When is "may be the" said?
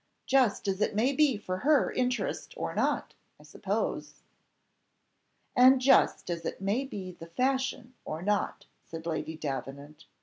6.59-7.27